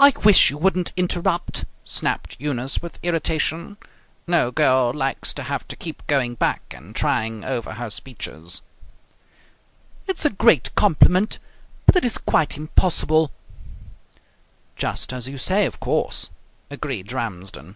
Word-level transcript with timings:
"I 0.00 0.14
wish 0.24 0.48
you 0.48 0.56
wouldn't 0.56 0.94
interrupt!" 0.96 1.66
snapped 1.84 2.36
Eunice 2.40 2.80
with 2.80 2.98
irritation. 3.02 3.76
No 4.26 4.50
girl 4.50 4.94
likes 4.94 5.34
to 5.34 5.42
have 5.42 5.68
to 5.68 5.76
keep 5.76 6.06
going 6.06 6.36
back 6.36 6.72
and 6.74 6.96
trying 6.96 7.44
over 7.44 7.74
her 7.74 7.90
speeches. 7.90 8.62
"It's 10.06 10.24
a 10.24 10.30
great 10.30 10.74
compliment, 10.74 11.38
but 11.84 11.96
it 11.96 12.04
is 12.06 12.16
quite 12.16 12.56
impossible." 12.56 13.30
"Just 14.74 15.12
as 15.12 15.28
you 15.28 15.36
say, 15.36 15.66
of 15.66 15.80
course," 15.80 16.30
agreed 16.70 17.12
Ramsden. 17.12 17.74